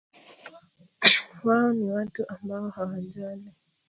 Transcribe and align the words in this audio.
Wao 1.43 1.73
ni 1.73 1.85
watu 1.91 2.23
amboa 2.29 2.69
hawajali 2.71 3.51